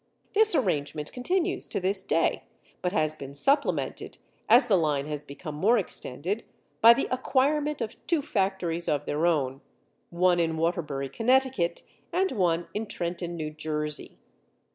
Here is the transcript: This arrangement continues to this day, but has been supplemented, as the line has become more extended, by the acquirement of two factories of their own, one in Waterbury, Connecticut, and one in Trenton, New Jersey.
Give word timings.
This 0.33 0.55
arrangement 0.55 1.13
continues 1.13 1.67
to 1.67 1.79
this 1.79 2.01
day, 2.01 2.41
but 2.81 2.91
has 2.91 3.15
been 3.15 3.35
supplemented, 3.35 4.17
as 4.49 4.65
the 4.65 4.75
line 4.75 5.05
has 5.05 5.23
become 5.23 5.53
more 5.53 5.77
extended, 5.77 6.43
by 6.81 6.95
the 6.95 7.07
acquirement 7.11 7.81
of 7.81 7.95
two 8.07 8.23
factories 8.23 8.89
of 8.89 9.05
their 9.05 9.27
own, 9.27 9.61
one 10.09 10.39
in 10.39 10.57
Waterbury, 10.57 11.07
Connecticut, 11.07 11.83
and 12.11 12.31
one 12.31 12.67
in 12.73 12.87
Trenton, 12.87 13.35
New 13.37 13.51
Jersey. 13.51 14.17